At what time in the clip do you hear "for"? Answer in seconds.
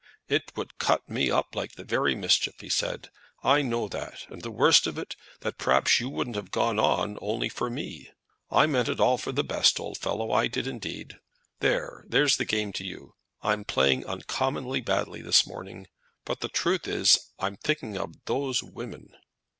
7.49-7.69, 9.19-9.31